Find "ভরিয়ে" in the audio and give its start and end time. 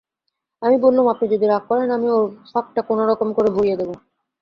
3.49-3.79